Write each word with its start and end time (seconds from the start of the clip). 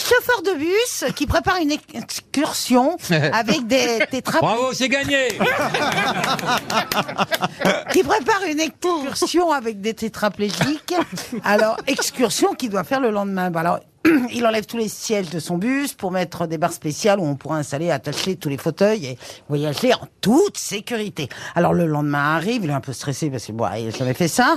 chauffeur 0.00 0.42
de 0.42 0.58
bus 0.58 1.04
qui 1.14 1.26
prépare 1.26 1.56
une 1.56 1.72
excursion 1.94 2.96
avec 3.10 3.66
des 3.66 4.00
tétraplégiques. 4.10 4.40
Bravo, 4.40 4.72
c'est 4.72 4.88
gagné 4.88 5.28
qui 7.92 8.02
prépare 8.02 8.42
une 8.48 8.60
excursion 8.60 9.52
avec 9.52 9.80
des 9.80 9.94
tétraplégiques. 9.94 10.94
Alors, 11.44 11.76
excursion 11.86 12.54
qu'il 12.54 12.70
doit 12.70 12.84
faire 12.84 13.00
le 13.00 13.10
lendemain. 13.10 13.50
Bah, 13.50 13.60
alors, 13.60 13.80
il 14.32 14.46
enlève 14.46 14.66
tous 14.66 14.76
les 14.76 14.88
sièges 14.88 15.30
de 15.30 15.38
son 15.38 15.58
bus 15.58 15.92
pour 15.92 16.10
mettre 16.10 16.46
des 16.46 16.58
barres 16.58 16.72
spéciales 16.72 17.18
où 17.18 17.24
on 17.24 17.34
pourra 17.34 17.58
installer, 17.58 17.90
attacher 17.90 18.36
tous 18.36 18.48
les 18.48 18.56
fauteuils 18.56 19.06
et 19.06 19.18
voyager 19.48 19.92
en 19.94 20.06
toute 20.20 20.56
sécurité. 20.56 21.28
Alors 21.54 21.74
le 21.74 21.86
lendemain 21.86 22.36
arrive, 22.36 22.64
il 22.64 22.70
est 22.70 22.74
un 22.74 22.80
peu 22.80 22.92
stressé 22.92 23.30
parce 23.30 23.46
que 23.46 23.52
bon, 23.52 23.66
il 23.76 23.86
n'a 23.86 23.90
jamais 23.90 24.14
fait 24.14 24.28
ça, 24.28 24.56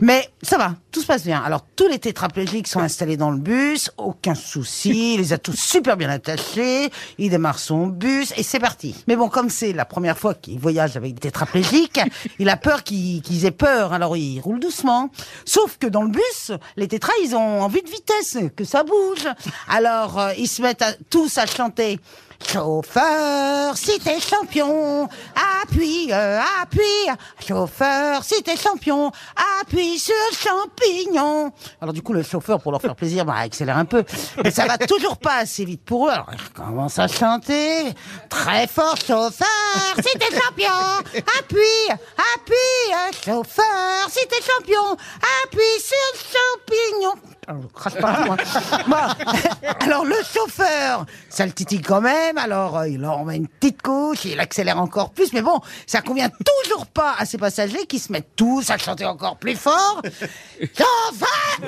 mais 0.00 0.28
ça 0.42 0.56
va, 0.56 0.74
tout 0.90 1.00
se 1.00 1.06
passe 1.06 1.24
bien. 1.24 1.42
Alors 1.42 1.64
tous 1.76 1.88
les 1.88 1.98
tétraplégiques 1.98 2.68
sont 2.68 2.80
installés 2.80 3.16
dans 3.16 3.30
le 3.30 3.38
bus, 3.38 3.90
aucun 3.96 4.34
souci, 4.34 5.14
il 5.14 5.20
les 5.20 5.32
a 5.32 5.38
tous 5.38 5.56
super 5.56 5.96
bien 5.96 6.08
attachés, 6.08 6.90
il 7.18 7.30
démarre 7.30 7.58
son 7.58 7.86
bus 7.86 8.32
et 8.36 8.42
c'est 8.42 8.60
parti. 8.60 9.04
Mais 9.08 9.16
bon, 9.16 9.28
comme 9.28 9.50
c'est 9.50 9.72
la 9.72 9.84
première 9.84 10.16
fois 10.16 10.34
qu'il 10.34 10.58
voyage 10.58 10.96
avec 10.96 11.14
des 11.14 11.20
tétraplégiques, 11.20 12.00
il 12.38 12.48
a 12.48 12.56
peur 12.56 12.82
qu'ils 12.82 13.44
aient 13.44 13.50
peur, 13.50 13.92
alors 13.92 14.16
il 14.16 14.40
roule 14.40 14.60
doucement. 14.60 15.10
Sauf 15.44 15.76
que 15.78 15.86
dans 15.86 16.02
le 16.02 16.10
bus, 16.10 16.52
les 16.76 16.88
tétras, 16.88 17.12
ils 17.24 17.34
ont 17.34 17.62
envie 17.62 17.82
de 17.82 17.90
vitesse, 17.90 18.38
que 18.56 18.64
ça 18.70 18.84
bouge. 18.84 19.26
Alors 19.68 20.18
euh, 20.18 20.32
ils 20.38 20.48
se 20.48 20.62
mettent 20.62 20.84
tous 21.10 21.38
à 21.38 21.46
chanter. 21.46 21.98
Chauffeur, 22.48 23.76
si 23.76 23.98
t'es 23.98 24.18
champion, 24.18 25.08
appuie, 25.62 26.08
euh, 26.10 26.40
appuie. 26.62 26.80
Chauffeur, 27.46 28.24
si 28.24 28.42
t'es 28.42 28.56
champion, 28.56 29.12
appuie 29.60 29.98
sur 29.98 30.14
le 30.30 30.36
champignon. 30.36 31.52
Alors 31.82 31.92
du 31.92 32.00
coup, 32.00 32.14
le 32.14 32.22
chauffeur, 32.22 32.60
pour 32.60 32.72
leur 32.72 32.80
faire 32.80 32.96
plaisir, 32.96 33.26
bah, 33.26 33.34
accélère 33.36 33.76
un 33.76 33.84
peu. 33.84 34.04
Mais 34.42 34.50
ça 34.50 34.66
va 34.66 34.78
toujours 34.78 35.18
pas 35.18 35.36
assez 35.36 35.64
vite 35.64 35.84
pour 35.84 36.08
eux. 36.08 36.12
Alors 36.12 36.30
ils 36.32 36.52
commencent 36.52 36.98
à 36.98 37.08
chanter 37.08 37.92
très 38.30 38.66
fort. 38.66 38.96
Chauffeur, 38.96 39.46
si 39.96 40.18
t'es 40.18 40.34
champion, 40.34 40.70
appuie, 41.38 41.88
appuie. 42.34 43.20
Chauffeur, 43.24 44.08
si 44.08 44.26
t'es 44.28 44.42
champion, 44.42 44.96
appuie 45.44 45.80
sur 45.80 45.96
le 46.14 46.20
champignon. 46.32 47.29
Moi. 47.52 48.36
Bon. 48.86 48.96
Alors 49.80 50.04
le 50.04 50.16
chauffeur, 50.22 51.06
ça 51.28 51.46
le 51.46 51.52
titille 51.52 51.82
quand 51.82 52.00
même. 52.00 52.38
Alors 52.38 52.78
euh, 52.78 52.88
il 52.88 53.04
en 53.04 53.24
met 53.24 53.36
une 53.36 53.48
petite 53.48 53.82
couche, 53.82 54.24
il 54.24 54.38
accélère 54.38 54.78
encore 54.78 55.10
plus. 55.10 55.32
Mais 55.32 55.42
bon, 55.42 55.60
ça 55.86 56.00
convient 56.00 56.28
toujours 56.28 56.86
pas 56.86 57.14
à 57.18 57.24
ces 57.24 57.38
passagers 57.38 57.86
qui 57.86 57.98
se 57.98 58.12
mettent 58.12 58.36
tous 58.36 58.70
à 58.70 58.78
chanter 58.78 59.04
encore 59.04 59.36
plus 59.36 59.56
fort. 59.56 60.02
Chauffeur, 60.60 61.60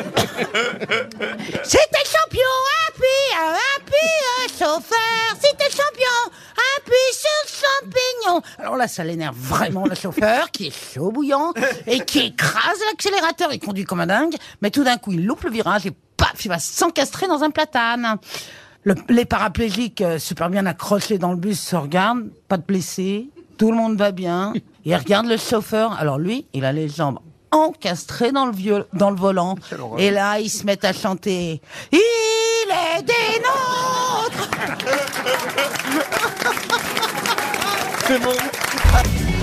t'es 1.93 2.05
champion, 2.05 2.53
appuie, 2.89 3.33
appuie, 3.77 3.97
euh, 3.97 4.49
chauffeur, 4.59 5.37
si 5.41 5.57
t'es 5.57 5.71
champion, 5.71 6.33
appuie 6.77 7.13
sur 7.13 7.43
Alors 8.59 8.77
là, 8.77 8.89
ça 8.89 9.05
l'énerve 9.05 9.37
vraiment 9.37 9.85
le 9.87 9.95
chauffeur 9.95 10.51
qui 10.51 10.69
est 10.69 10.95
chaud 10.95 11.11
bouillant 11.11 11.53
et 11.87 12.01
qui 12.05 12.21
écrase 12.21 12.79
l'accélérateur. 12.91 13.53
Il 13.53 13.59
conduit 13.61 13.85
comme 13.85 14.01
un 14.01 14.07
dingue, 14.07 14.35
mais 14.61 14.71
tout 14.71 14.85
d'un 14.85 14.97
coup, 14.97 15.13
il 15.13 15.25
loupe 15.27 15.43
le 15.45 15.51
virage 15.51 15.87
et 15.87 15.93
paf, 16.17 16.45
il 16.45 16.49
va 16.49 16.59
s'encastrer 16.59 17.27
dans 17.27 17.43
un 17.43 17.51
platane. 17.51 18.17
Le- 18.85 18.95
les 19.09 19.25
paraplégiques 19.25 20.01
euh, 20.01 20.19
super 20.19 20.51
bien 20.51 20.67
accrochés 20.67 21.19
dans 21.19 21.31
le 21.31 21.37
bus 21.37 21.61
se 21.61 21.77
regardent, 21.77 22.29
pas 22.49 22.57
de 22.57 22.65
blessés, 22.65 23.29
tout 23.59 23.71
le 23.71 23.77
monde 23.77 23.97
va 23.97 24.11
bien. 24.13 24.53
Il 24.85 24.95
regarde 24.97 25.27
le 25.27 25.37
chauffeur. 25.37 25.93
Alors 25.93 26.19
lui, 26.19 26.47
il 26.53 26.65
a 26.65 26.73
les 26.73 26.89
jambes 26.89 27.19
encastrées 27.53 28.33
dans 28.33 28.47
le, 28.47 28.53
viol- 28.53 28.87
dans 28.95 29.11
le 29.11 29.17
volant. 29.17 29.57
Et 29.99 30.11
là, 30.11 30.41
ils 30.41 30.49
se 30.51 30.65
mettent 30.65 30.85
à 30.85 30.93
chanter 30.93 31.61
est 31.93 33.03
des 33.03 33.13
C'est 38.07 38.19
bon. 38.19 39.42